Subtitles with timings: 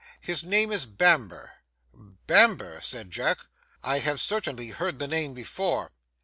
[0.19, 1.51] His name is Bamber.'
[2.25, 3.37] 'Bamber!' said Jack.
[3.83, 5.91] 'I have certainly heard the name before.